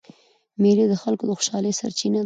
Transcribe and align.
مېلې 0.61 0.85
د 0.89 0.93
خلکو 1.03 1.23
د 1.27 1.31
خوشحالۍ 1.37 1.71
سرچینه 1.79 2.17
ده. 2.17 2.19